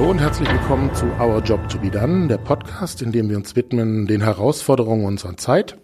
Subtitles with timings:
[0.00, 3.36] Hallo und herzlich willkommen zu Our Job to Be Done, der Podcast, in dem wir
[3.36, 5.76] uns widmen den Herausforderungen unserer Zeit,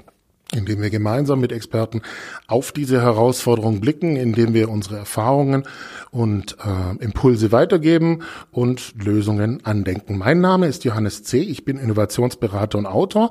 [0.55, 2.01] in dem wir gemeinsam mit Experten
[2.47, 5.65] auf diese Herausforderungen blicken, indem wir unsere Erfahrungen
[6.13, 8.23] und äh, Impulse weitergeben
[8.53, 10.17] und Lösungen andenken.
[10.17, 11.41] Mein Name ist Johannes C.
[11.41, 13.29] Ich bin Innovationsberater und Autor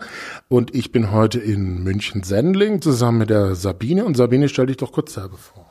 [0.49, 4.05] und ich bin heute in München-Sendling zusammen mit der Sabine.
[4.05, 5.65] Und Sabine, stell dich doch kurz selber vor.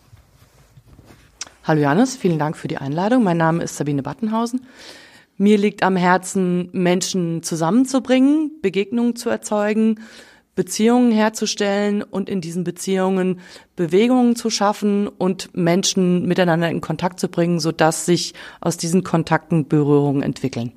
[1.67, 3.25] Hallo Johannes, vielen Dank für die Einladung.
[3.25, 4.67] Mein Name ist Sabine Battenhausen.
[5.39, 10.01] Mir liegt am Herzen, Menschen zusammenzubringen, Begegnungen zu erzeugen,
[10.55, 13.41] Beziehungen herzustellen und in diesen Beziehungen
[13.77, 19.67] Bewegungen zu schaffen und Menschen miteinander in Kontakt zu bringen, sodass sich aus diesen Kontakten
[19.67, 20.73] Berührungen entwickeln.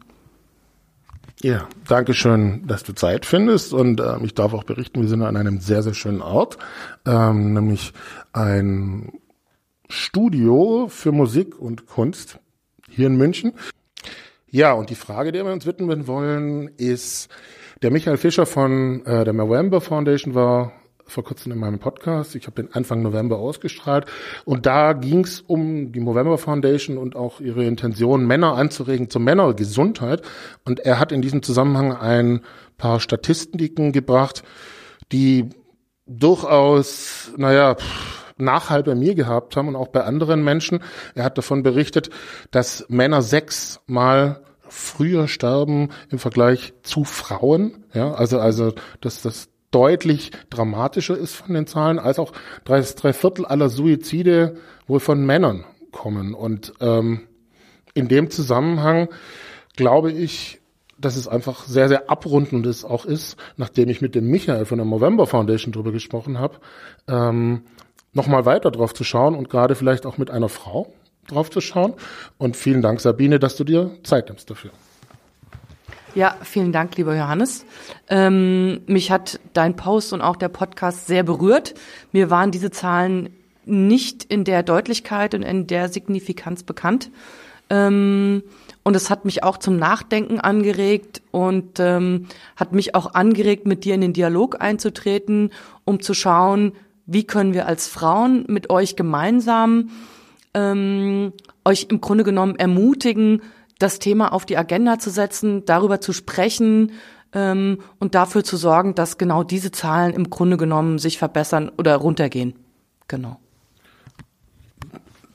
[1.41, 5.21] Ja, danke schön, dass du Zeit findest und äh, ich darf auch berichten, wir sind
[5.21, 6.57] an einem sehr, sehr schönen Ort,
[7.05, 7.91] ähm, nämlich
[8.31, 9.11] ein
[9.89, 12.39] Studio für Musik und Kunst
[12.89, 13.53] hier in München.
[14.49, 17.29] Ja, und die Frage, der wir uns widmen wollen, ist,
[17.81, 20.71] der Michael Fischer von äh, der November Foundation war
[21.07, 22.35] vor kurzem in meinem Podcast.
[22.35, 24.05] Ich habe den Anfang November ausgestrahlt.
[24.45, 29.21] Und da ging es um die November Foundation und auch ihre Intention, Männer anzuregen zur
[29.21, 30.21] Männergesundheit.
[30.65, 32.41] Und er hat in diesem Zusammenhang ein
[32.77, 34.43] paar Statistiken gebracht,
[35.11, 35.49] die
[36.05, 40.79] durchaus, naja, pff, Nachhall bei mir gehabt haben und auch bei anderen Menschen.
[41.15, 42.09] Er hat davon berichtet,
[42.51, 47.85] dass Männer sechsmal früher sterben im Vergleich zu Frauen.
[47.93, 52.31] Ja, also, also, dass das deutlich dramatischer ist von den Zahlen, als auch
[52.63, 54.55] drei, drei Viertel aller Suizide
[54.87, 56.33] wohl von Männern kommen.
[56.33, 57.27] Und ähm,
[57.93, 59.09] in dem Zusammenhang
[59.75, 60.61] glaube ich,
[60.99, 64.79] dass es einfach sehr, sehr abrundend ist, auch ist, nachdem ich mit dem Michael von
[64.79, 66.57] der November Foundation drüber gesprochen habe,
[67.07, 67.63] ähm,
[68.17, 70.91] nochmal weiter drauf zu schauen und gerade vielleicht auch mit einer Frau
[71.27, 71.93] drauf zu schauen.
[72.37, 74.71] Und vielen Dank, Sabine, dass du dir Zeit nimmst dafür.
[76.15, 77.65] Ja, vielen Dank, lieber Johannes.
[78.09, 81.75] Ähm, mich hat dein Post und auch der Podcast sehr berührt.
[82.11, 83.29] Mir waren diese Zahlen
[83.65, 87.11] nicht in der Deutlichkeit und in der Signifikanz bekannt.
[87.69, 88.41] Ähm,
[88.83, 93.83] und es hat mich auch zum Nachdenken angeregt und ähm, hat mich auch angeregt, mit
[93.83, 95.51] dir in den Dialog einzutreten,
[95.83, 96.71] um zu schauen,
[97.07, 99.89] wie können wir als Frauen mit euch gemeinsam
[100.53, 101.33] ähm,
[101.65, 103.41] euch im Grunde genommen ermutigen,
[103.79, 106.91] das Thema auf die Agenda zu setzen, darüber zu sprechen
[107.33, 111.95] ähm, und dafür zu sorgen, dass genau diese Zahlen im Grunde genommen sich verbessern oder
[111.95, 112.55] runtergehen.
[113.07, 113.39] Genau.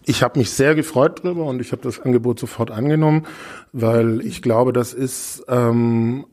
[0.04, 3.24] Ich habe mich sehr gefreut darüber und ich habe das Angebot sofort angenommen,
[3.72, 6.26] weil ich glaube, das ist ähm,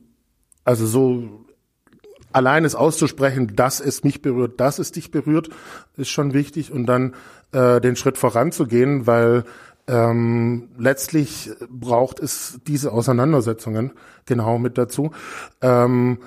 [0.66, 1.46] also so
[2.32, 5.50] allein es auszusprechen, dass es mich berührt, dass es dich berührt,
[5.98, 7.14] ist schon wichtig und dann
[7.52, 9.44] äh, den Schritt voranzugehen, weil
[9.88, 13.92] ähm, letztlich braucht es diese Auseinandersetzungen
[14.26, 15.12] genau mit dazu.
[15.62, 16.20] Ähm,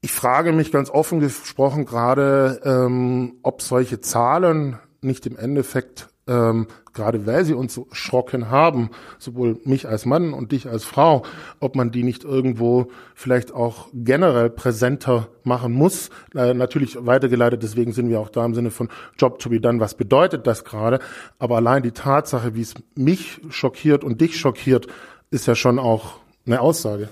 [0.00, 6.66] ich frage mich ganz offen gesprochen gerade, ähm, ob solche Zahlen nicht im Endeffekt ähm,
[6.92, 11.22] gerade weil sie uns so erschrocken haben, sowohl mich als Mann und dich als Frau,
[11.60, 16.10] ob man die nicht irgendwo vielleicht auch generell präsenter machen muss.
[16.34, 19.80] Äh, natürlich weitergeleitet, deswegen sind wir auch da im Sinne von Job to be done.
[19.80, 21.00] Was bedeutet das gerade?
[21.38, 24.86] Aber allein die Tatsache, wie es mich schockiert und dich schockiert,
[25.30, 27.08] ist ja schon auch eine Aussage.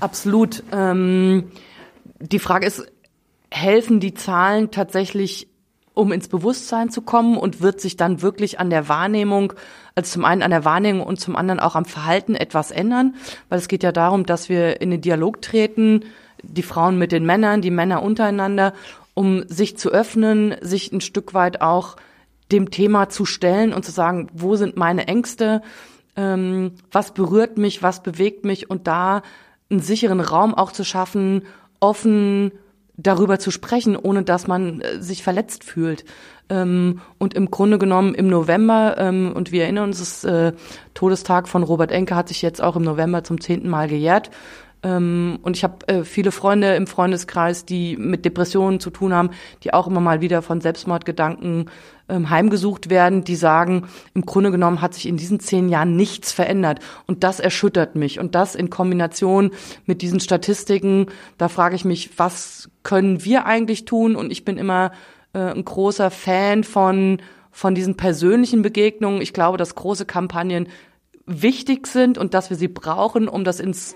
[0.00, 0.62] Absolut.
[0.72, 1.50] Ähm,
[2.20, 2.86] die Frage ist,
[3.50, 5.49] helfen die Zahlen tatsächlich
[6.00, 9.52] um ins Bewusstsein zu kommen und wird sich dann wirklich an der Wahrnehmung,
[9.94, 13.14] also zum einen an der Wahrnehmung und zum anderen auch am Verhalten etwas ändern,
[13.50, 16.04] weil es geht ja darum, dass wir in den Dialog treten,
[16.42, 18.72] die Frauen mit den Männern, die Männer untereinander,
[19.12, 21.96] um sich zu öffnen, sich ein Stück weit auch
[22.50, 25.60] dem Thema zu stellen und zu sagen, wo sind meine Ängste,
[26.16, 28.70] ähm, was berührt mich, was bewegt mich?
[28.70, 29.20] Und da
[29.70, 31.42] einen sicheren Raum auch zu schaffen,
[31.78, 32.52] offen
[33.02, 36.04] darüber zu sprechen, ohne dass man äh, sich verletzt fühlt.
[36.48, 40.52] Ähm, und im Grunde genommen im November, ähm, und wir erinnern uns, das äh,
[40.94, 44.30] Todestag von Robert Enke hat sich jetzt auch im November zum zehnten Mal gejährt.
[44.82, 49.30] Ähm, und ich habe äh, viele Freunde im Freundeskreis, die mit Depressionen zu tun haben,
[49.62, 51.70] die auch immer mal wieder von Selbstmordgedanken
[52.08, 56.32] ähm, heimgesucht werden, die sagen, im Grunde genommen hat sich in diesen zehn Jahren nichts
[56.32, 56.80] verändert.
[57.06, 58.18] Und das erschüttert mich.
[58.18, 59.50] Und das in Kombination
[59.84, 61.06] mit diesen Statistiken,
[61.36, 64.16] da frage ich mich, was können wir eigentlich tun?
[64.16, 64.92] Und ich bin immer
[65.34, 67.18] äh, ein großer Fan von
[67.52, 69.20] von diesen persönlichen Begegnungen.
[69.20, 70.68] Ich glaube, dass große Kampagnen
[71.26, 73.94] wichtig sind und dass wir sie brauchen, um das ins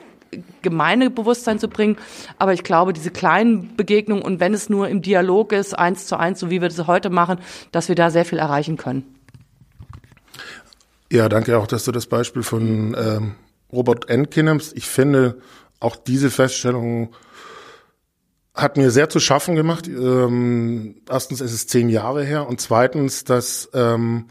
[0.62, 1.96] gemeine Bewusstsein zu bringen.
[2.38, 6.18] Aber ich glaube, diese kleinen Begegnungen und wenn es nur im Dialog ist, eins zu
[6.18, 7.38] eins, so wie wir das heute machen,
[7.72, 9.04] dass wir da sehr viel erreichen können.
[11.12, 13.34] Ja, danke auch, dass du das Beispiel von ähm,
[13.72, 14.76] Robert Enke nimmst.
[14.76, 15.38] Ich finde,
[15.80, 17.14] auch diese Feststellung
[18.54, 19.88] hat mir sehr zu schaffen gemacht.
[19.88, 24.26] Ähm, erstens ist es zehn Jahre her und zweitens, dass ähm,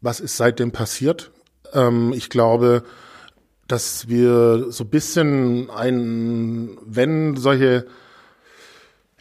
[0.00, 1.30] was ist seitdem passiert?
[1.72, 2.82] Ähm, ich glaube,
[3.72, 7.86] dass wir so bisschen ein, wenn solche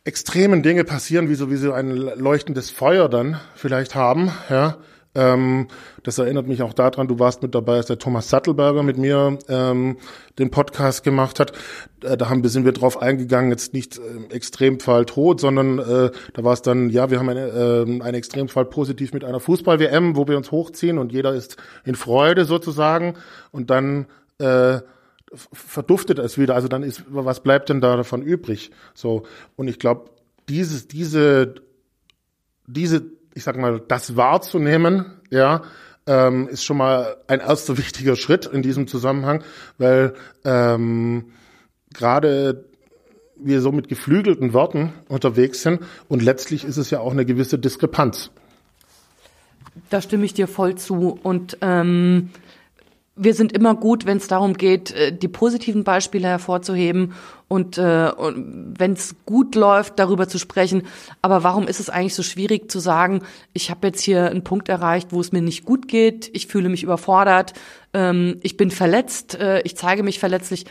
[0.03, 4.77] extremen Dinge passieren, wie so wie so ein leuchtendes Feuer dann vielleicht haben, ja,
[5.13, 5.67] ähm,
[6.03, 9.39] das erinnert mich auch daran, du warst mit dabei, als der Thomas Sattelberger mit mir
[9.47, 9.97] ähm,
[10.39, 11.51] den Podcast gemacht hat.
[12.03, 16.43] Äh, da haben, sind wir drauf eingegangen, jetzt nicht äh, Extremfall tot, sondern äh, da
[16.43, 20.27] war es dann, ja, wir haben eine, äh, einen Extremfall positiv mit einer Fußball-WM, wo
[20.27, 23.15] wir uns hochziehen und jeder ist in Freude sozusagen
[23.51, 24.07] und dann
[24.41, 24.81] äh,
[25.53, 26.55] verduftet es wieder.
[26.55, 28.71] Also dann ist, was bleibt denn da davon übrig?
[28.93, 29.23] So
[29.55, 30.09] und ich glaube,
[30.49, 31.55] dieses, diese,
[32.67, 33.03] diese
[33.33, 35.61] ich sag mal, das wahrzunehmen, ja,
[36.07, 39.43] ähm, ist schon mal ein erster wichtiger Schritt in diesem Zusammenhang,
[39.77, 41.31] weil ähm,
[41.93, 42.65] gerade
[43.35, 47.57] wir so mit geflügelten Worten unterwegs sind und letztlich ist es ja auch eine gewisse
[47.57, 48.31] Diskrepanz.
[49.89, 52.29] Da stimme ich dir voll zu und ähm,
[53.23, 57.13] wir sind immer gut, wenn es darum geht, äh, die positiven Beispiele hervorzuheben
[57.47, 60.83] und, äh, und wenn es gut läuft, darüber zu sprechen.
[61.21, 63.21] Aber warum ist es eigentlich so schwierig zu sagen,
[63.53, 66.69] ich habe jetzt hier einen Punkt erreicht, wo es mir nicht gut geht, ich fühle
[66.69, 67.53] mich überfordert,
[67.93, 70.65] ähm, ich bin verletzt, äh, ich zeige mich verletzlich.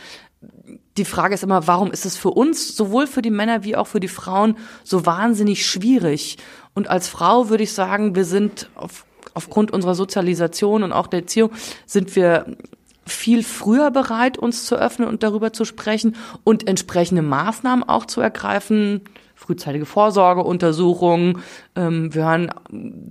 [0.97, 3.87] Die Frage ist immer, warum ist es für uns, sowohl für die Männer wie auch
[3.87, 6.37] für die Frauen, so wahnsinnig schwierig?
[6.73, 11.21] Und als Frau würde ich sagen, wir sind auf aufgrund unserer Sozialisation und auch der
[11.21, 11.51] Erziehung
[11.85, 12.45] sind wir
[13.05, 18.21] viel früher bereit, uns zu öffnen und darüber zu sprechen und entsprechende Maßnahmen auch zu
[18.21, 19.01] ergreifen.
[19.35, 21.39] Frühzeitige Vorsorgeuntersuchungen.
[21.75, 22.51] Ähm, wir hören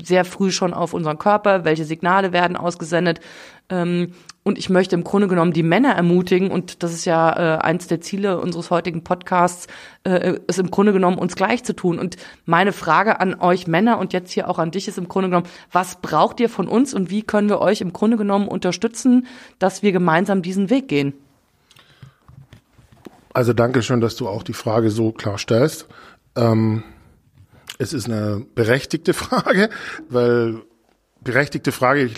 [0.02, 3.20] sehr früh schon auf unseren Körper, welche Signale werden ausgesendet.
[3.70, 4.12] Ähm,
[4.42, 7.86] und ich möchte im Grunde genommen die Männer ermutigen, und das ist ja äh, eins
[7.86, 9.66] der Ziele unseres heutigen Podcasts,
[10.04, 11.98] äh, ist im Grunde genommen uns gleich zu tun.
[11.98, 15.28] Und meine Frage an euch Männer und jetzt hier auch an dich ist im Grunde
[15.28, 19.26] genommen, was braucht ihr von uns und wie können wir euch im Grunde genommen unterstützen,
[19.58, 21.12] dass wir gemeinsam diesen Weg gehen?
[23.32, 25.86] Also danke schön, dass du auch die Frage so klar stellst.
[26.34, 26.82] Ähm,
[27.78, 29.68] es ist eine berechtigte Frage,
[30.08, 30.62] weil
[31.22, 32.10] berechtigte Frage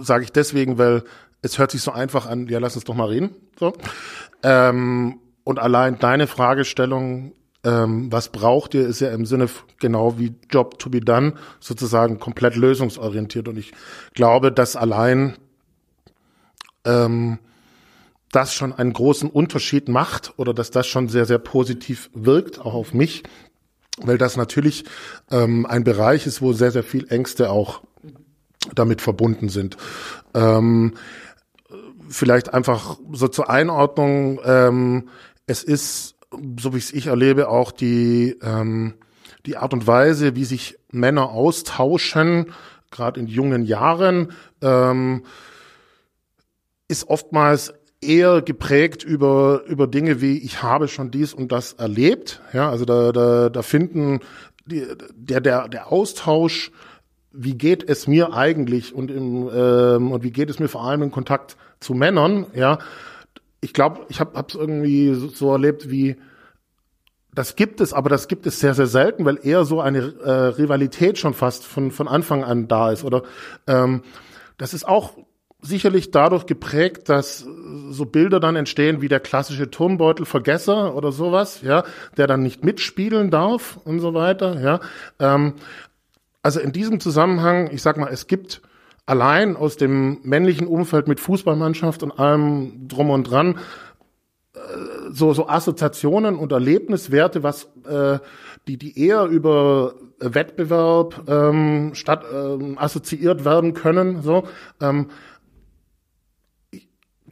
[0.00, 1.04] sage ich deswegen, weil
[1.42, 3.34] es hört sich so einfach an, ja, lass uns doch mal reden.
[3.58, 3.72] So.
[4.42, 7.32] Ähm, und allein deine Fragestellung,
[7.64, 9.48] ähm, was braucht ihr, ist ja im Sinne
[9.78, 13.48] genau wie Job to be done sozusagen komplett lösungsorientiert.
[13.48, 13.72] Und ich
[14.14, 15.36] glaube, dass allein
[16.84, 17.38] ähm,
[18.32, 22.74] das schon einen großen Unterschied macht oder dass das schon sehr, sehr positiv wirkt, auch
[22.74, 23.22] auf mich,
[24.02, 24.84] weil das natürlich
[25.30, 27.82] ähm, ein Bereich ist, wo sehr, sehr viel Ängste auch
[28.74, 29.76] damit verbunden sind.
[30.34, 30.94] Ähm,
[32.08, 35.08] vielleicht einfach so zur Einordnung, ähm,
[35.46, 36.16] es ist,
[36.58, 38.94] so wie es ich erlebe, auch die, ähm,
[39.46, 42.52] die Art und Weise, wie sich Männer austauschen,
[42.90, 45.24] gerade in jungen Jahren, ähm,
[46.88, 52.40] ist oftmals eher geprägt über, über Dinge wie ich habe schon dies und das erlebt.
[52.52, 54.20] Ja, also da, da, da finden
[54.66, 56.72] die, der, der, der Austausch,
[57.32, 61.02] wie geht es mir eigentlich und, im, ähm, und wie geht es mir vor allem
[61.02, 62.78] in Kontakt zu Männern, ja,
[63.60, 66.16] ich glaube, ich habe es irgendwie so, so, erlebt wie,
[67.34, 70.30] das gibt es, aber das gibt es sehr, sehr selten, weil eher so eine äh,
[70.30, 73.04] Rivalität schon fast von, von Anfang an da ist.
[73.04, 73.22] Oder
[73.66, 74.02] ähm,
[74.56, 75.12] das ist auch
[75.62, 77.46] sicherlich dadurch geprägt, dass
[77.90, 81.84] so Bilder dann entstehen wie der klassische Turmbeutelvergesser oder sowas, ja,
[82.16, 84.80] der dann nicht mitspielen darf und so weiter, ja.
[85.18, 85.54] Ähm,
[86.42, 88.62] also in diesem Zusammenhang, ich sag mal, es gibt
[89.06, 93.58] allein aus dem männlichen Umfeld mit Fußballmannschaft und allem drum und dran
[94.54, 94.58] äh,
[95.10, 98.18] so, so Assoziationen und Erlebniswerte, was äh,
[98.68, 104.22] die, die eher über Wettbewerb ähm, statt ähm, assoziiert werden können.
[104.22, 104.44] So,
[104.80, 105.08] ähm,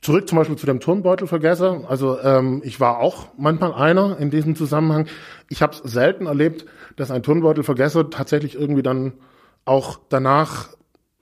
[0.00, 1.84] zurück zum Beispiel zu dem Turnbeutelvergesser.
[1.88, 5.06] Also ähm, ich war auch manchmal einer in diesem Zusammenhang.
[5.48, 9.14] Ich habe es selten erlebt, dass ein Turnbeutelvergesser tatsächlich irgendwie dann
[9.64, 10.68] auch danach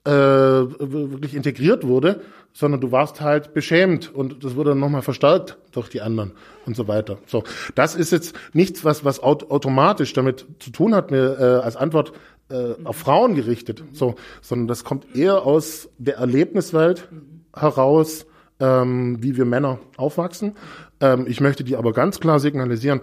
[0.05, 2.21] äh, wirklich integriert wurde,
[2.53, 6.31] sondern du warst halt beschämt und das wurde dann nochmal verstärkt durch die anderen
[6.65, 7.17] und so weiter.
[7.27, 7.43] So,
[7.75, 12.13] das ist jetzt nichts, was was automatisch damit zu tun hat, mir äh, als Antwort
[12.49, 17.09] äh, auf Frauen gerichtet, so, sondern das kommt eher aus der Erlebniswelt
[17.53, 18.25] heraus,
[18.59, 20.55] ähm, wie wir Männer aufwachsen.
[20.99, 23.01] Ähm, ich möchte dir aber ganz klar signalisieren,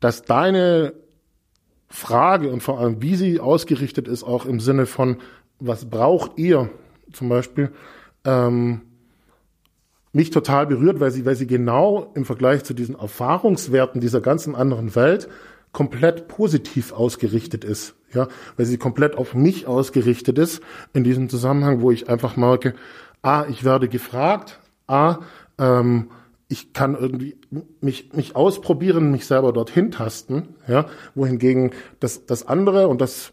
[0.00, 0.92] dass deine
[1.88, 5.16] Frage und vor allem, wie sie ausgerichtet ist, auch im Sinne von
[5.58, 6.70] was braucht ihr
[7.12, 7.70] zum Beispiel,
[8.24, 8.82] ähm,
[10.12, 14.54] mich total berührt, weil sie, weil sie genau im Vergleich zu diesen Erfahrungswerten dieser ganzen
[14.54, 15.28] anderen Welt
[15.72, 17.94] komplett positiv ausgerichtet ist.
[18.12, 18.26] Ja,
[18.56, 22.74] weil sie komplett auf mich ausgerichtet ist in diesem Zusammenhang, wo ich einfach merke,
[23.22, 24.58] a, ich werde gefragt,
[24.90, 25.20] a,
[25.58, 26.10] ähm,
[26.48, 27.36] ich kann irgendwie
[27.80, 31.70] mich, mich ausprobieren, mich selber dorthin tasten, ja, wohingegen
[32.00, 33.30] das, das andere und das,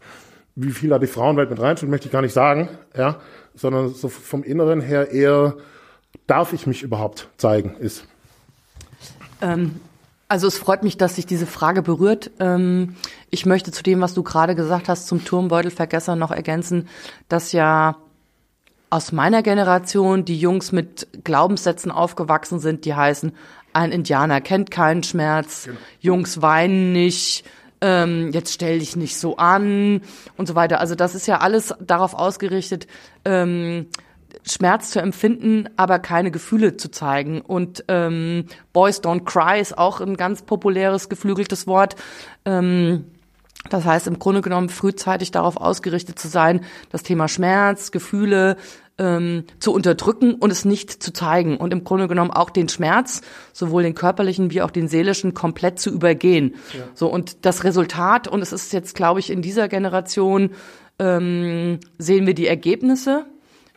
[0.54, 3.20] wie viel da die Frauenwelt mit reinspielt, möchte ich gar nicht sagen, ja,
[3.56, 5.56] sondern so vom Inneren her eher,
[6.28, 8.06] darf ich mich überhaupt zeigen, ist.
[9.40, 9.80] Ähm,
[10.28, 12.30] also es freut mich, dass sich diese Frage berührt.
[12.38, 12.94] Ähm,
[13.30, 16.88] ich möchte zu dem, was du gerade gesagt hast, zum Turmbeutelvergesser noch ergänzen,
[17.28, 17.96] dass ja
[18.90, 23.32] aus meiner Generation die Jungs mit Glaubenssätzen aufgewachsen sind, die heißen,
[23.72, 25.78] ein Indianer kennt keinen Schmerz, genau.
[26.00, 27.44] Jungs weinen nicht,
[27.80, 30.00] ähm, jetzt stell dich nicht so an
[30.36, 30.80] und so weiter.
[30.80, 32.86] Also das ist ja alles darauf ausgerichtet,
[33.24, 33.86] ähm,
[34.44, 37.40] Schmerz zu empfinden, aber keine Gefühle zu zeigen.
[37.40, 41.96] Und ähm, Boys Don't Cry ist auch ein ganz populäres, geflügeltes Wort.
[42.44, 43.04] Ähm,
[43.70, 48.56] das heißt, im Grunde genommen frühzeitig darauf ausgerichtet zu sein, das Thema Schmerz, Gefühle
[48.98, 51.56] ähm, zu unterdrücken und es nicht zu zeigen.
[51.56, 53.20] Und im Grunde genommen auch den Schmerz,
[53.52, 56.54] sowohl den körperlichen wie auch den seelischen, komplett zu übergehen.
[56.72, 56.84] Ja.
[56.94, 60.50] So, und das Resultat, und es ist jetzt, glaube ich, in dieser Generation,
[60.98, 63.26] ähm, sehen wir die Ergebnisse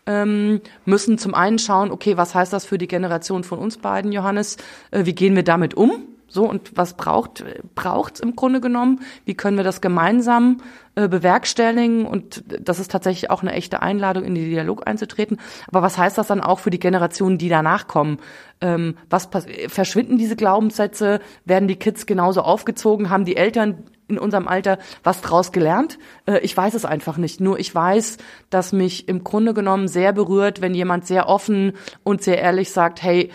[0.06, 4.12] ähm, müssen zum einen schauen, okay, was heißt das für die Generation von uns beiden,
[4.12, 4.58] Johannes?
[4.90, 5.92] Äh, wie gehen wir damit um?
[6.32, 7.44] So, und was braucht
[7.76, 9.02] braucht's im Grunde genommen?
[9.26, 10.62] Wie können wir das gemeinsam
[10.96, 12.06] äh, bewerkstelligen?
[12.06, 15.40] Und das ist tatsächlich auch eine echte Einladung, in den Dialog einzutreten.
[15.68, 18.20] Aber was heißt das dann auch für die Generationen, die danach kommen?
[18.62, 19.28] Ähm, was
[19.68, 21.20] verschwinden diese Glaubenssätze?
[21.44, 23.10] Werden die Kids genauso aufgezogen?
[23.10, 26.00] Haben die Eltern in unserem Alter was draus gelernt?
[26.28, 27.42] Äh, ich weiß es einfach nicht.
[27.42, 28.20] Nur ich weiß,
[28.50, 31.74] dass mich im Grunde genommen sehr berührt, wenn jemand sehr offen
[32.04, 33.32] und sehr ehrlich sagt, hey,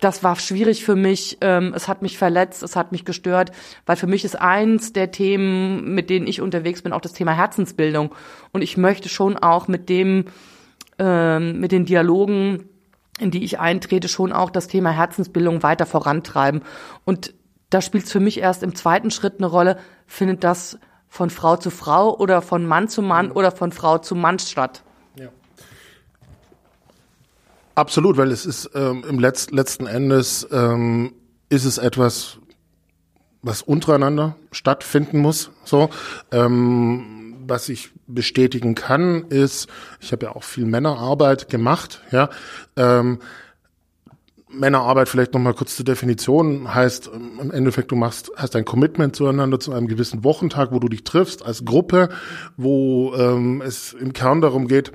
[0.00, 3.52] das war schwierig für mich, ähm, es hat mich verletzt, es hat mich gestört,
[3.86, 7.32] weil für mich ist eins der Themen, mit denen ich unterwegs bin, auch das Thema
[7.32, 8.14] Herzensbildung.
[8.52, 10.24] Und ich möchte schon auch mit dem,
[10.98, 12.64] ähm, mit den Dialogen,
[13.18, 16.62] in die ich eintrete, schon auch das Thema Herzensbildung weiter vorantreiben.
[17.04, 17.34] Und
[17.68, 20.78] da spielt es für mich erst im zweiten Schritt eine Rolle, findet das
[21.08, 24.82] von Frau zu Frau oder von Mann zu Mann oder von Frau zu Mann statt.
[27.80, 31.14] Absolut, weil es ist ähm, im Letz letzten Endes ähm,
[31.48, 32.36] ist es etwas,
[33.40, 35.50] was untereinander stattfinden muss.
[35.64, 35.88] So,
[36.30, 39.66] ähm, was ich bestätigen kann, ist,
[39.98, 42.02] ich habe ja auch viel Männerarbeit gemacht.
[42.12, 42.28] Ja,
[42.76, 43.20] ähm,
[44.50, 48.66] Männerarbeit vielleicht noch mal kurz zur Definition heißt ähm, im Endeffekt du machst hast ein
[48.66, 52.10] Commitment zueinander zu einem gewissen Wochentag, wo du dich triffst als Gruppe,
[52.58, 54.92] wo ähm, es im Kern darum geht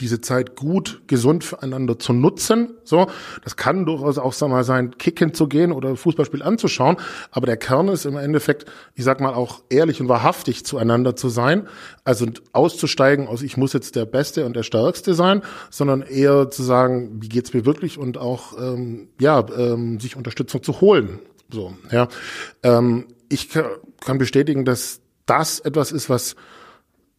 [0.00, 2.74] diese Zeit gut, gesund füreinander zu nutzen.
[2.84, 3.08] So,
[3.42, 6.96] das kann durchaus auch sag mal sein, kicken zu gehen oder Fußballspiel anzuschauen.
[7.30, 11.28] Aber der Kern ist im Endeffekt, ich sag mal auch ehrlich und wahrhaftig zueinander zu
[11.28, 11.66] sein.
[12.04, 16.62] Also auszusteigen aus, ich muss jetzt der Beste und der Stärkste sein, sondern eher zu
[16.62, 21.18] sagen, wie geht's mir wirklich und auch ähm, ja ähm, sich Unterstützung zu holen.
[21.50, 22.08] So, ja.
[22.62, 26.36] Ähm, ich kann bestätigen, dass das etwas ist, was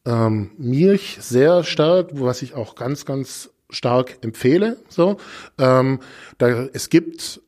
[0.05, 4.77] ähm, Milch sehr stark, was ich auch ganz, ganz stark empfehle.
[4.89, 5.17] So,
[5.57, 5.99] ähm,
[6.37, 7.41] da es gibt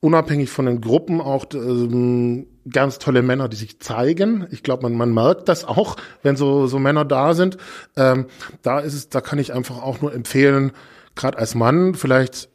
[0.00, 4.46] unabhängig von den Gruppen auch ähm, ganz tolle Männer, die sich zeigen.
[4.50, 7.56] Ich glaube, man, man merkt das auch, wenn so, so Männer da sind.
[7.96, 8.26] Ähm,
[8.62, 10.72] da ist es, da kann ich einfach auch nur empfehlen,
[11.14, 12.48] gerade als Mann vielleicht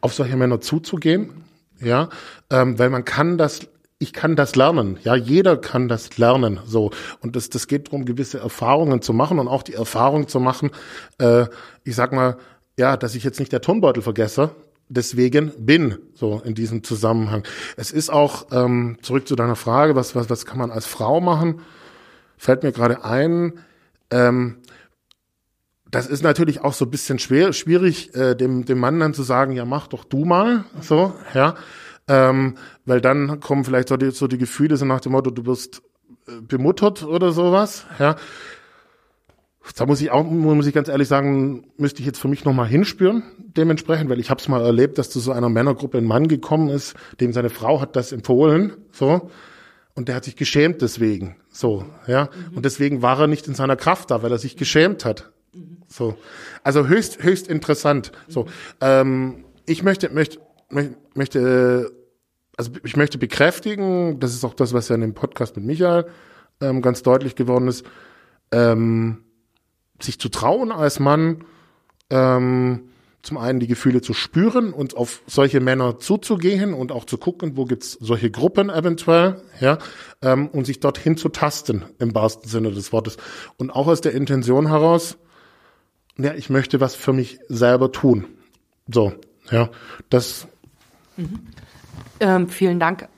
[0.00, 1.44] auf solche Männer zuzugehen.
[1.80, 2.10] Ja,
[2.50, 3.66] ähm, weil man kann das
[4.00, 4.98] ich kann das lernen.
[5.04, 6.58] Ja, jeder kann das lernen.
[6.64, 6.90] So
[7.20, 10.70] und das das geht darum, gewisse Erfahrungen zu machen und auch die Erfahrung zu machen.
[11.18, 11.46] Äh,
[11.84, 12.38] ich sag mal,
[12.78, 14.50] ja, dass ich jetzt nicht der Tonbeutel vergesse.
[14.88, 17.44] Deswegen bin so in diesem Zusammenhang.
[17.76, 21.20] Es ist auch ähm, zurück zu deiner Frage, was was was kann man als Frau
[21.20, 21.60] machen?
[22.38, 23.60] Fällt mir gerade ein.
[24.10, 24.56] Ähm,
[25.90, 29.24] das ist natürlich auch so ein bisschen schwer, schwierig, äh, dem, dem Mann dann zu
[29.24, 31.56] sagen, ja, mach doch du mal, so, ja.
[32.10, 35.46] Ähm, weil dann kommen vielleicht so die, so die Gefühle so nach dem Motto, du
[35.46, 35.80] wirst
[36.26, 38.16] äh, bemuttert oder sowas, ja.
[39.76, 42.66] Da muss ich auch, muss ich ganz ehrlich sagen, müsste ich jetzt für mich nochmal
[42.66, 46.26] hinspüren, dementsprechend, weil ich habe es mal erlebt, dass zu so einer Männergruppe ein Mann
[46.26, 49.30] gekommen ist, dem seine Frau hat das empfohlen, so,
[49.94, 52.56] und der hat sich geschämt deswegen, so, ja, mhm.
[52.56, 55.76] und deswegen war er nicht in seiner Kraft da, weil er sich geschämt hat, mhm.
[55.86, 56.16] so,
[56.64, 58.46] also höchst, höchst interessant, so,
[58.80, 60.40] ähm, ich möchte, möchte,
[61.14, 61.92] möchte
[62.60, 66.04] also ich möchte bekräftigen, das ist auch das, was ja in dem Podcast mit Michael
[66.60, 67.86] ähm, ganz deutlich geworden ist,
[68.52, 69.24] ähm,
[69.98, 71.46] sich zu trauen als Mann
[72.10, 72.90] ähm,
[73.22, 77.56] zum einen die Gefühle zu spüren und auf solche Männer zuzugehen und auch zu gucken,
[77.56, 79.78] wo gibt's solche Gruppen eventuell, ja,
[80.20, 83.16] ähm, und sich dorthin zu tasten im wahrsten Sinne des Wortes.
[83.56, 85.16] Und auch aus der Intention heraus,
[86.18, 88.26] ja, ich möchte was für mich selber tun.
[88.86, 89.14] So,
[89.50, 89.70] ja,
[90.10, 90.46] das.
[91.16, 91.40] Mhm.
[92.20, 93.08] Ähm, vielen Dank.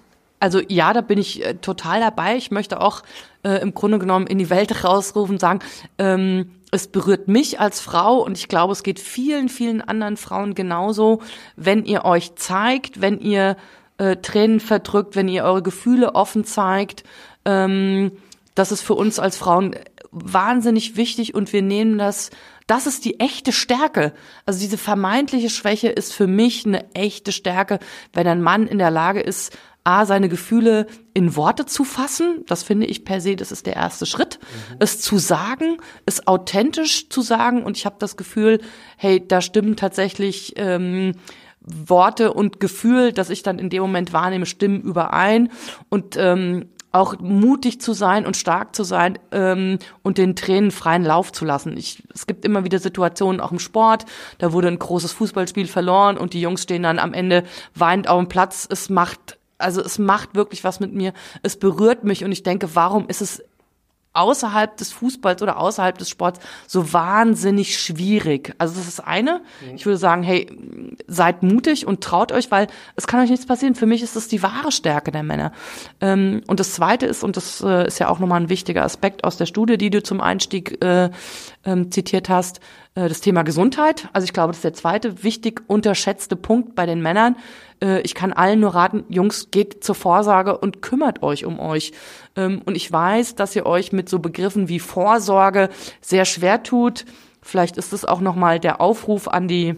[0.40, 2.36] Also ja, da bin ich äh, total dabei.
[2.36, 3.02] Ich möchte auch
[3.44, 5.60] äh, im Grunde genommen in die Welt rausrufen, sagen,
[5.98, 10.54] ähm, es berührt mich als Frau und ich glaube, es geht vielen, vielen anderen Frauen
[10.54, 11.20] genauso,
[11.54, 13.56] wenn ihr euch zeigt, wenn ihr
[13.98, 17.04] äh, Tränen verdrückt, wenn ihr eure Gefühle offen zeigt.
[17.44, 18.12] Ähm,
[18.54, 19.76] das ist für uns als Frauen
[20.10, 22.30] wahnsinnig wichtig und wir nehmen das,
[22.66, 24.12] das ist die echte Stärke.
[24.46, 27.78] Also diese vermeintliche Schwäche ist für mich eine echte Stärke,
[28.12, 32.44] wenn ein Mann in der Lage ist, A, seine Gefühle in Worte zu fassen.
[32.46, 34.38] Das finde ich per se, das ist der erste Schritt.
[34.40, 34.76] Mhm.
[34.78, 37.64] Es zu sagen, es authentisch zu sagen.
[37.64, 38.60] Und ich habe das Gefühl,
[38.96, 41.14] hey, da stimmen tatsächlich ähm,
[41.60, 45.50] Worte und Gefühl, das ich dann in dem Moment wahrnehme, stimmen überein.
[45.88, 51.04] Und ähm, auch mutig zu sein und stark zu sein ähm, und den Tränen freien
[51.04, 51.76] Lauf zu lassen.
[51.76, 54.04] Ich, es gibt immer wieder Situationen, auch im Sport,
[54.38, 57.44] da wurde ein großes Fußballspiel verloren und die Jungs stehen dann am Ende
[57.74, 58.68] weinend auf dem Platz.
[58.70, 61.12] Es macht also es macht wirklich was mit mir.
[61.42, 63.44] Es berührt mich und ich denke, warum ist es
[64.12, 68.54] außerhalb des Fußballs oder außerhalb des Sports so wahnsinnig schwierig.
[68.58, 69.40] Also das ist eine.
[69.66, 69.74] Mhm.
[69.74, 70.48] Ich würde sagen, hey,
[71.06, 72.66] seid mutig und traut euch, weil
[72.96, 73.74] es kann euch nichts passieren.
[73.74, 75.52] Für mich ist das die wahre Stärke der Männer.
[76.00, 79.24] Ähm, und das Zweite ist, und das äh, ist ja auch nochmal ein wichtiger Aspekt
[79.24, 81.10] aus der Studie, die du zum Einstieg äh,
[81.64, 82.60] ähm, zitiert hast,
[82.94, 84.08] äh, das Thema Gesundheit.
[84.12, 87.36] Also ich glaube, das ist der zweite wichtig unterschätzte Punkt bei den Männern.
[87.82, 91.92] Äh, ich kann allen nur raten, Jungs, geht zur Vorsorge und kümmert euch um euch.
[92.36, 95.68] Ähm, und ich weiß, dass ihr euch mit so Begriffen wie Vorsorge
[96.00, 97.04] sehr schwer tut.
[97.40, 99.76] Vielleicht ist es auch nochmal der Aufruf an die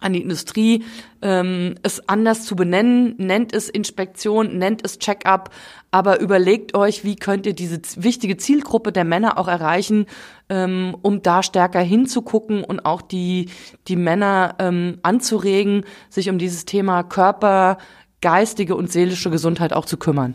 [0.00, 0.84] an die Industrie,
[1.22, 5.50] ähm, es anders zu benennen, nennt es Inspektion, nennt es Check-up,
[5.90, 10.06] aber überlegt euch, wie könnt ihr diese wichtige Zielgruppe der Männer auch erreichen,
[10.48, 13.48] ähm, um da stärker hinzugucken und auch die,
[13.88, 17.78] die Männer ähm, anzuregen, sich um dieses Thema Körper,
[18.20, 20.34] geistige und seelische Gesundheit auch zu kümmern.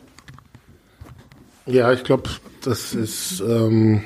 [1.66, 2.30] Ja, ich glaube,
[2.64, 4.04] das ist ähm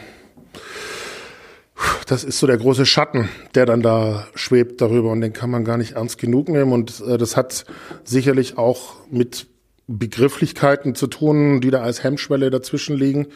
[2.08, 5.66] das ist so der große Schatten, der dann da schwebt darüber und den kann man
[5.66, 7.66] gar nicht ernst genug nehmen und äh, das hat
[8.04, 9.48] sicherlich auch mit
[9.88, 13.28] Begrifflichkeiten zu tun, die da als Hemmschwelle dazwischen liegen.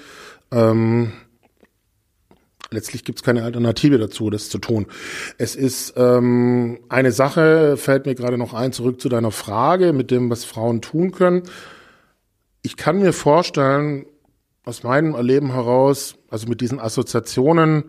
[0.51, 1.11] Ähm,
[2.71, 4.87] letztlich gibt es keine Alternative dazu, das zu tun.
[5.37, 10.11] Es ist ähm, eine Sache, fällt mir gerade noch ein, zurück zu deiner Frage mit
[10.11, 11.43] dem, was Frauen tun können.
[12.61, 14.05] Ich kann mir vorstellen,
[14.65, 17.85] aus meinem Erleben heraus, also mit diesen Assoziationen,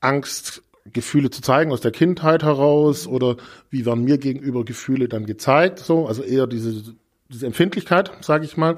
[0.00, 3.36] Angst, Gefühle zu zeigen aus der Kindheit heraus oder
[3.70, 6.94] wie werden mir gegenüber Gefühle dann gezeigt, so, also eher diese,
[7.28, 8.76] diese Empfindlichkeit, sage ich mal.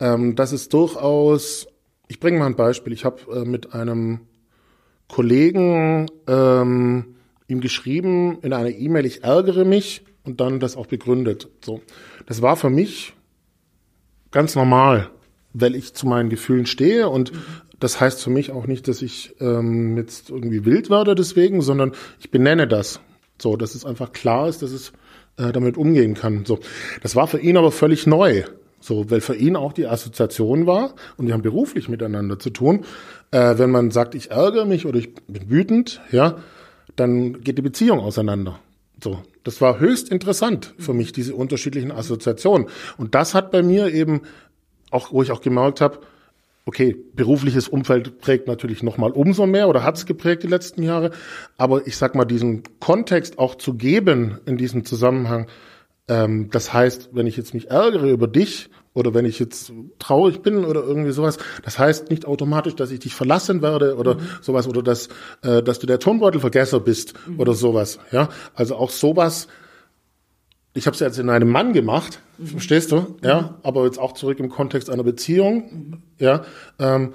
[0.00, 1.66] Ähm, das ist durchaus,
[2.08, 2.92] ich bringe mal ein Beispiel.
[2.92, 4.20] Ich habe äh, mit einem
[5.08, 7.16] Kollegen ähm,
[7.48, 11.48] ihm geschrieben in einer E-Mail, ich ärgere mich und dann das auch begründet.
[11.64, 11.82] So,
[12.26, 13.15] das war für mich
[14.30, 15.10] ganz normal,
[15.52, 17.32] weil ich zu meinen Gefühlen stehe und
[17.80, 21.92] das heißt für mich auch nicht, dass ich ähm, jetzt irgendwie wild werde deswegen, sondern
[22.20, 23.00] ich benenne das.
[23.38, 24.92] So, dass es einfach klar ist, dass es
[25.36, 26.44] äh, damit umgehen kann.
[26.46, 26.58] So,
[27.02, 28.44] das war für ihn aber völlig neu.
[28.80, 32.84] So, weil für ihn auch die Assoziation war, und die haben beruflich miteinander zu tun,
[33.30, 36.36] äh, wenn man sagt, ich ärgere mich oder ich bin wütend, ja,
[36.94, 38.58] dann geht die Beziehung auseinander.
[39.02, 42.68] So, das war höchst interessant für mich, diese unterschiedlichen Assoziationen.
[42.96, 44.22] Und das hat bei mir eben
[44.90, 46.00] auch, wo ich auch gemerkt habe,
[46.64, 51.12] okay, berufliches Umfeld prägt natürlich nochmal umso mehr oder hat es geprägt die letzten Jahre.
[51.56, 55.46] Aber ich sag mal, diesen Kontext auch zu geben in diesem Zusammenhang,
[56.08, 60.40] ähm, das heißt, wenn ich jetzt mich ärgere über dich oder wenn ich jetzt traurig
[60.40, 64.20] bin oder irgendwie sowas, das heißt nicht automatisch, dass ich dich verlassen werde oder mhm.
[64.40, 65.08] sowas oder dass,
[65.42, 67.38] äh, dass du der Tonbeutelvergesser bist mhm.
[67.38, 67.98] oder sowas.
[68.10, 69.48] Ja, also auch sowas
[70.76, 72.48] ich habe es jetzt in einem Mann gemacht, mhm.
[72.48, 73.16] verstehst du?
[73.22, 73.48] Ja, mhm.
[73.62, 76.02] aber jetzt auch zurück im Kontext einer Beziehung.
[76.18, 76.44] Ja,
[76.78, 77.14] ähm,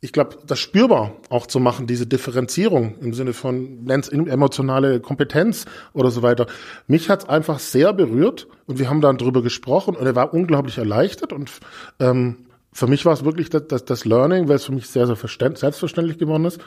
[0.00, 5.64] ich glaube, das spürbar auch zu machen, diese Differenzierung im Sinne von nenn's emotionale Kompetenz
[5.92, 6.46] oder so weiter.
[6.86, 10.78] Mich hat's einfach sehr berührt und wir haben dann drüber gesprochen und er war unglaublich
[10.78, 11.50] erleichtert und
[11.98, 12.36] ähm,
[12.72, 15.16] für mich war es wirklich das, das, das Learning, weil es für mich sehr, sehr
[15.16, 16.60] selbstverständlich geworden ist.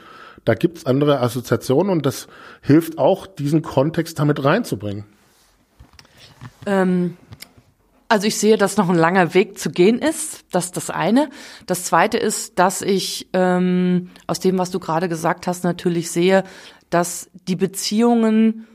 [0.43, 2.27] Da gibt's andere Assoziationen und das
[2.61, 5.05] hilft auch, diesen Kontext damit reinzubringen.
[6.65, 7.15] Ähm,
[8.11, 10.43] Also ich sehe, dass noch ein langer Weg zu gehen ist.
[10.51, 11.29] Das ist das eine.
[11.65, 16.43] Das zweite ist, dass ich ähm, aus dem, was du gerade gesagt hast, natürlich sehe,
[16.89, 18.67] dass die Beziehungen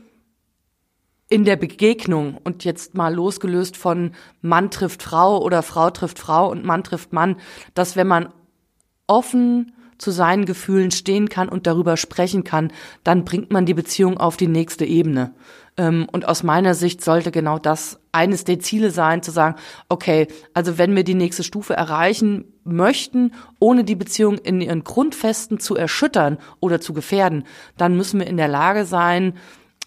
[1.29, 6.49] in der Begegnung und jetzt mal losgelöst von Mann trifft Frau oder Frau trifft Frau
[6.49, 7.35] und Mann trifft Mann,
[7.75, 8.33] dass wenn man
[9.05, 12.71] offen zu seinen Gefühlen stehen kann und darüber sprechen kann,
[13.03, 15.33] dann bringt man die Beziehung auf die nächste Ebene.
[15.77, 19.55] Ähm, und aus meiner Sicht sollte genau das eines der Ziele sein, zu sagen,
[19.89, 25.59] okay, also wenn wir die nächste Stufe erreichen möchten, ohne die Beziehung in ihren Grundfesten
[25.59, 27.43] zu erschüttern oder zu gefährden,
[27.77, 29.33] dann müssen wir in der Lage sein,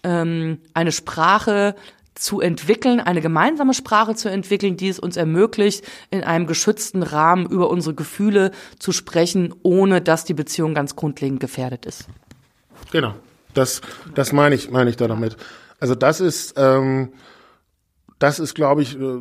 [0.03, 1.75] ähm, eine Sprache
[2.15, 7.45] zu entwickeln, eine gemeinsame Sprache zu entwickeln, die es uns ermöglicht, in einem geschützten Rahmen
[7.45, 12.07] über unsere Gefühle zu sprechen, ohne dass die Beziehung ganz grundlegend gefährdet ist.
[12.91, 13.15] Genau.
[13.53, 13.81] Das,
[14.15, 15.37] das meine ich, meine ich da damit.
[15.79, 17.13] Also das ist, ähm,
[18.19, 19.19] das ist, glaube ich, äh,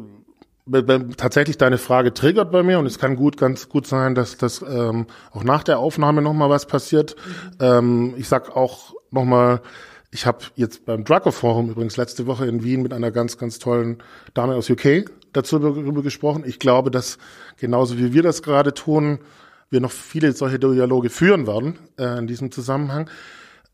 [1.16, 4.62] tatsächlich deine Frage triggert bei mir und es kann gut, ganz gut sein, dass das
[4.62, 7.16] ähm, auch nach der Aufnahme nochmal was passiert.
[7.16, 7.56] Mhm.
[7.60, 9.62] Ähm, ich sag auch nochmal,
[10.10, 13.58] ich habe jetzt beim Draco Forum übrigens letzte Woche in Wien mit einer ganz, ganz
[13.58, 14.02] tollen
[14.34, 16.42] Dame aus UK dazu darüber gesprochen.
[16.44, 17.18] Ich glaube, dass
[17.56, 19.20] genauso wie wir das gerade tun,
[19.70, 23.08] wir noch viele solche Dialoge führen werden äh, in diesem Zusammenhang.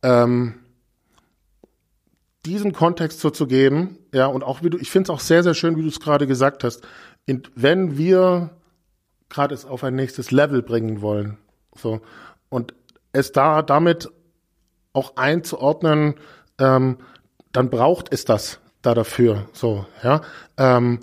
[0.03, 0.57] Ähm,
[2.45, 5.43] diesen Kontext so zu geben, ja, und auch wie du, ich finde es auch sehr,
[5.43, 6.87] sehr schön, wie du es gerade gesagt hast,
[7.25, 8.51] in, wenn wir
[9.31, 11.39] gerade es auf ein nächstes Level bringen wollen,
[11.75, 12.01] so,
[12.51, 12.75] und
[13.13, 14.11] es da damit
[14.97, 16.15] auch einzuordnen,
[16.59, 16.99] ähm,
[17.53, 20.21] dann braucht es das da dafür, so, ja,
[20.57, 21.01] ähm,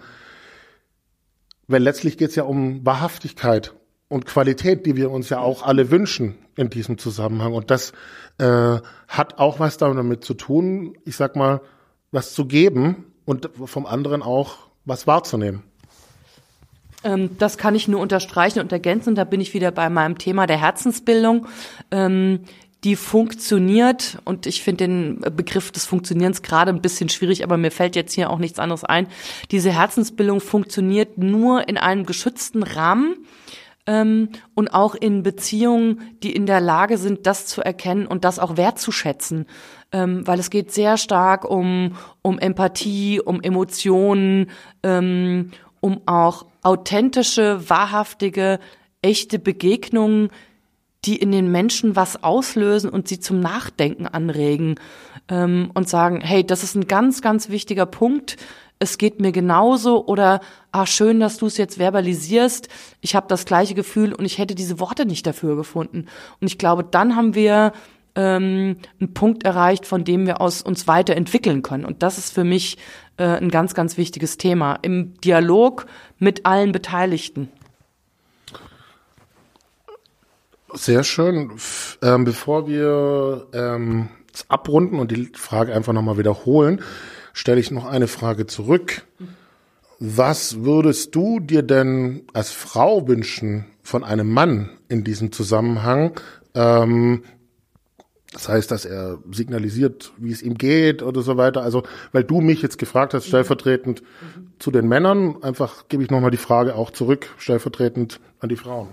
[1.68, 3.74] weil letztlich geht es ja um Wahrhaftigkeit
[4.10, 7.54] und Qualität, die wir uns ja auch alle wünschen in diesem Zusammenhang.
[7.54, 7.94] Und das
[8.38, 8.78] äh,
[9.08, 11.62] hat auch was damit zu tun, ich sag mal,
[12.12, 15.64] was zu geben und vom anderen auch was wahrzunehmen.
[17.04, 19.16] Ähm, das kann ich nur unterstreichen und ergänzen.
[19.16, 21.48] Da bin ich wieder bei meinem Thema der Herzensbildung.
[21.92, 22.42] Ähm,
[22.84, 27.72] die funktioniert und ich finde den Begriff des Funktionierens gerade ein bisschen schwierig, aber mir
[27.72, 29.08] fällt jetzt hier auch nichts anderes ein.
[29.52, 33.16] Diese Herzensbildung funktioniert nur in einem geschützten Rahmen
[33.86, 38.40] ähm, und auch in Beziehungen, die in der Lage sind, das zu erkennen und das
[38.40, 39.46] auch wertzuschätzen.
[39.92, 44.50] Ähm, weil es geht sehr stark um, um Empathie, um Emotionen,
[44.82, 48.60] ähm, um auch authentische, wahrhaftige,
[49.02, 50.30] echte Begegnungen,
[51.06, 54.76] die in den Menschen was auslösen und sie zum Nachdenken anregen
[55.30, 58.38] ähm, und sagen, hey, das ist ein ganz, ganz wichtiger Punkt,
[58.80, 62.68] es geht mir genauso oder ah schön, dass du es jetzt verbalisierst.
[63.00, 66.08] Ich habe das gleiche Gefühl und ich hätte diese Worte nicht dafür gefunden.
[66.42, 67.72] Und ich glaube, dann haben wir
[68.16, 71.86] ähm, einen Punkt erreicht, von dem wir aus uns weiterentwickeln können.
[71.86, 72.78] Und das ist für mich
[73.18, 75.86] äh, ein ganz, ganz wichtiges Thema im Dialog
[76.20, 77.50] mit allen Beteiligten.
[80.76, 81.52] Sehr schön.
[82.02, 84.10] Ähm, bevor wir ähm,
[84.48, 86.82] abrunden und die Frage einfach nochmal wiederholen,
[87.34, 89.04] stelle ich noch eine Frage zurück.
[90.00, 96.20] Was würdest du dir denn als Frau wünschen von einem Mann in diesem Zusammenhang?
[96.56, 97.24] Ähm,
[98.34, 101.62] das heißt, dass er signalisiert, wie es ihm geht oder so weiter.
[101.62, 104.48] Also, weil du mich jetzt gefragt hast, stellvertretend mhm.
[104.58, 108.90] zu den Männern, einfach gebe ich nochmal die Frage auch zurück, stellvertretend an die Frauen.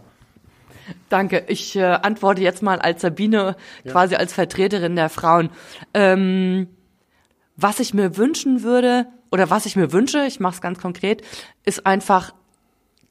[1.09, 1.45] Danke.
[1.49, 3.93] Ich äh, antworte jetzt mal als Sabine, ja.
[3.93, 5.51] quasi als Vertreterin der Frauen.
[5.95, 6.69] Ähm,
[7.57, 11.23] was ich mir wünschen würde, oder was ich mir wünsche, ich mache es ganz konkret,
[11.65, 12.35] ist einfach,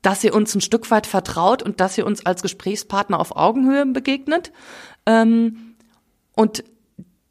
[0.02, 3.86] dass ihr uns ein Stück weit vertraut und dass ihr uns als Gesprächspartner auf Augenhöhe
[3.86, 4.52] begegnet.
[5.06, 5.76] Ähm,
[6.36, 6.64] und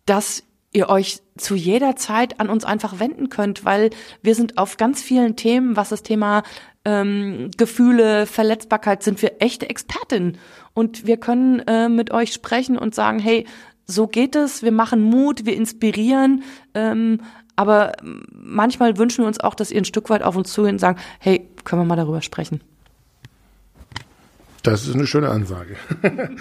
[0.07, 3.91] dass ihr euch zu jeder Zeit an uns einfach wenden könnt, weil
[4.23, 6.43] wir sind auf ganz vielen Themen, was das Thema
[6.85, 10.39] ähm, Gefühle, Verletzbarkeit, sind wir echte Expertinnen.
[10.75, 13.47] Und wir können äh, mit euch sprechen und sagen, hey,
[13.87, 16.43] so geht es, wir machen Mut, wir inspirieren,
[16.75, 17.23] ähm,
[17.57, 17.93] aber
[18.31, 21.01] manchmal wünschen wir uns auch, dass ihr ein Stück weit auf uns zugehen und sagen,
[21.19, 22.61] hey, können wir mal darüber sprechen.
[24.63, 25.77] Das ist eine schöne Ansage.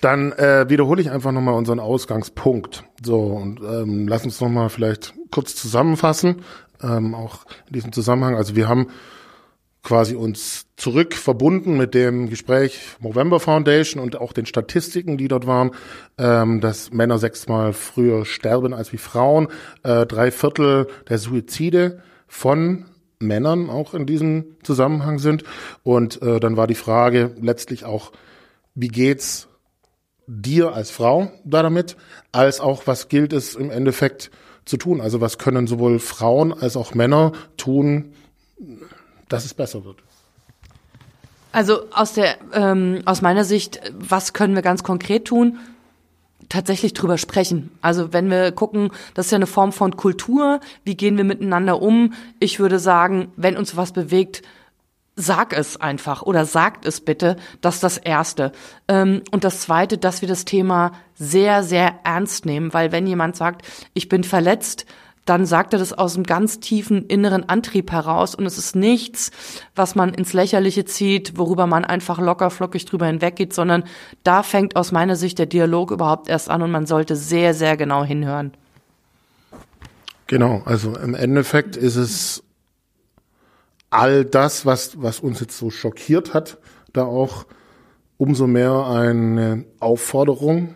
[0.00, 2.84] Dann äh, wiederhole ich einfach nochmal unseren Ausgangspunkt.
[3.02, 6.42] So, und ähm, lass uns nochmal vielleicht kurz zusammenfassen,
[6.82, 8.36] ähm, auch in diesem Zusammenhang.
[8.36, 8.88] Also wir haben
[9.86, 15.46] quasi uns zurück verbunden mit dem Gespräch Movember Foundation und auch den Statistiken, die dort
[15.46, 15.70] waren,
[16.18, 19.46] ähm, dass Männer sechsmal früher sterben als wie Frauen,
[19.84, 22.86] äh, drei Viertel der Suizide von
[23.18, 25.44] Männern auch in diesem Zusammenhang sind.
[25.82, 28.12] Und äh, dann war die Frage letztlich auch,
[28.74, 29.48] wie geht's
[30.26, 31.96] dir als Frau da damit,
[32.32, 34.30] als auch was gilt es im Endeffekt
[34.64, 35.00] zu tun?
[35.00, 38.12] Also was können sowohl Frauen als auch Männer tun,
[39.28, 39.98] dass es besser wird.
[41.52, 45.58] Also aus der ähm, aus meiner Sicht, was können wir ganz konkret tun?
[46.48, 47.70] Tatsächlich drüber sprechen.
[47.80, 51.82] Also wenn wir gucken, das ist ja eine Form von Kultur, wie gehen wir miteinander
[51.82, 52.14] um?
[52.40, 54.42] Ich würde sagen, wenn uns was bewegt,
[55.16, 57.36] sag es einfach oder sagt es bitte.
[57.62, 58.52] Das ist das Erste.
[58.86, 63.34] Ähm, und das Zweite, dass wir das Thema sehr, sehr ernst nehmen, weil wenn jemand
[63.34, 64.84] sagt, ich bin verletzt,
[65.26, 69.32] dann sagt er das aus einem ganz tiefen inneren Antrieb heraus und es ist nichts,
[69.74, 73.84] was man ins Lächerliche zieht, worüber man einfach locker flockig drüber hinweggeht, sondern
[74.22, 77.76] da fängt aus meiner Sicht der Dialog überhaupt erst an und man sollte sehr, sehr
[77.76, 78.52] genau hinhören.
[80.28, 82.44] Genau, also im Endeffekt ist es
[83.90, 86.58] all das, was, was uns jetzt so schockiert hat,
[86.92, 87.46] da auch
[88.16, 90.74] umso mehr eine Aufforderung,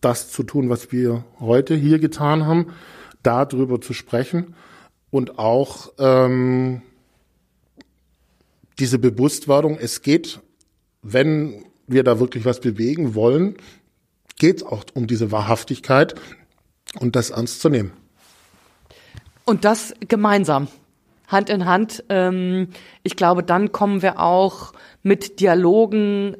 [0.00, 2.72] das zu tun, was wir heute hier getan haben
[3.22, 4.54] darüber zu sprechen
[5.10, 6.82] und auch ähm,
[8.78, 10.40] diese Bewusstwerdung, es geht,
[11.02, 13.56] wenn wir da wirklich was bewegen wollen,
[14.38, 16.14] geht es auch um diese Wahrhaftigkeit
[16.98, 17.92] und das ernst zu nehmen.
[19.44, 20.68] Und das gemeinsam.
[21.28, 22.04] Hand in Hand.
[22.08, 22.68] Ähm,
[23.02, 26.36] ich glaube, dann kommen wir auch mit Dialogen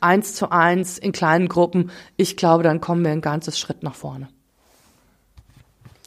[0.00, 1.90] eins zu eins in kleinen Gruppen.
[2.16, 4.28] Ich glaube, dann kommen wir ein ganzes Schritt nach vorne.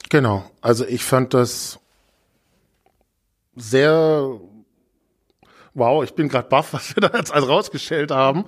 [0.10, 0.44] Genau.
[0.62, 1.80] Also ich fand das
[3.56, 4.40] sehr
[5.76, 8.46] wow, ich bin gerade baff, was wir da jetzt alles rausgestellt haben.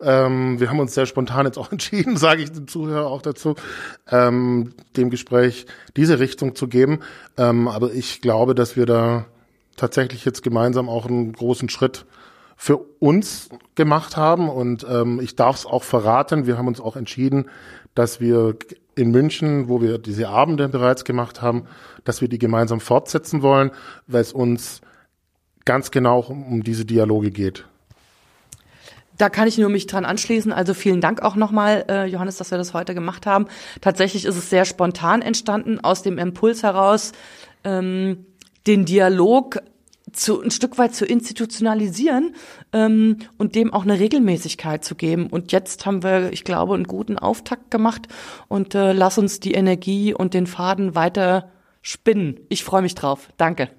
[0.00, 3.54] Ähm, wir haben uns sehr spontan jetzt auch entschieden, sage ich dem Zuhörer auch dazu,
[4.10, 7.00] ähm, dem Gespräch diese Richtung zu geben.
[7.36, 9.26] Ähm, aber ich glaube, dass wir da
[9.76, 12.06] tatsächlich jetzt gemeinsam auch einen großen Schritt
[12.56, 14.48] für uns gemacht haben.
[14.48, 17.48] Und ähm, ich darf es auch verraten, wir haben uns auch entschieden,
[17.94, 18.56] dass wir
[19.00, 21.66] in München, wo wir diese Abende bereits gemacht haben,
[22.04, 23.70] dass wir die gemeinsam fortsetzen wollen,
[24.06, 24.80] weil es uns
[25.64, 27.64] ganz genau um, diese Dialoge geht.
[29.18, 30.50] Da kann ich nur mich dran anschließen.
[30.50, 33.46] Also vielen Dank auch nochmal, äh, Johannes, dass wir das heute gemacht haben.
[33.82, 37.12] Tatsächlich ist es sehr spontan entstanden, aus dem Impuls heraus,
[37.64, 38.24] ähm,
[38.66, 39.60] den Dialog
[40.12, 42.34] zu, ein Stück weit zu institutionalisieren
[42.72, 45.28] ähm, und dem auch eine Regelmäßigkeit zu geben.
[45.28, 48.08] Und jetzt haben wir, ich glaube, einen guten Auftakt gemacht
[48.48, 51.50] und äh, lass uns die Energie und den Faden weiter
[51.82, 52.40] spinnen.
[52.48, 53.28] Ich freue mich drauf.
[53.36, 53.70] Danke.